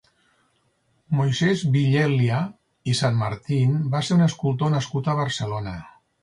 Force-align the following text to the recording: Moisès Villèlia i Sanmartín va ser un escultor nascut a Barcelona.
Moisès 1.17 1.61
Villèlia 1.75 2.39
i 2.93 2.97
Sanmartín 3.01 3.77
va 3.93 4.03
ser 4.09 4.15
un 4.17 4.27
escultor 4.29 4.75
nascut 4.79 5.13
a 5.15 5.17
Barcelona. 5.23 5.77